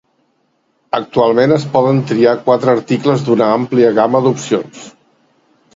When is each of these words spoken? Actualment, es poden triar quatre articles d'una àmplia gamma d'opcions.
Actualment, 0.99 1.53
es 1.59 1.67
poden 1.75 1.99
triar 2.13 2.33
quatre 2.49 2.75
articles 2.75 3.27
d'una 3.29 3.53
àmplia 3.61 3.95
gamma 4.01 4.25
d'opcions. 4.27 4.87